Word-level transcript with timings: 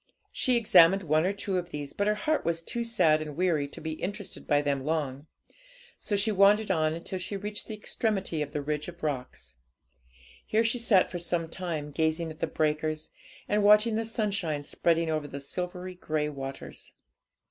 She 0.31 0.57
examined 0.57 1.03
one 1.03 1.27
or 1.27 1.31
two 1.31 1.59
of 1.59 1.69
these, 1.69 1.93
but 1.93 2.07
her 2.07 2.15
heart 2.15 2.43
was 2.43 2.63
too 2.63 2.83
sad 2.83 3.21
and 3.21 3.37
weary 3.37 3.67
to 3.67 3.79
be 3.79 3.91
interested 4.01 4.47
by 4.47 4.63
them 4.63 4.83
long, 4.83 5.27
so 5.99 6.15
she 6.15 6.31
wandered 6.31 6.71
on 6.71 6.95
until 6.95 7.19
she 7.19 7.37
reached 7.37 7.67
the 7.67 7.75
extremity 7.75 8.41
of 8.41 8.51
the 8.51 8.63
ridge 8.63 8.87
of 8.87 9.03
rocks. 9.03 9.53
Here 10.43 10.63
she 10.63 10.79
sat 10.79 11.11
for 11.11 11.19
some 11.19 11.47
time, 11.49 11.91
gazing 11.91 12.31
at 12.31 12.39
the 12.39 12.47
breakers, 12.47 13.11
and 13.47 13.61
watching 13.61 13.95
the 13.95 14.03
sunshine 14.03 14.63
spreading 14.63 15.11
over 15.11 15.27
the 15.27 15.39
silvery 15.39 15.93
grey 15.93 16.29
waters. 16.29 16.93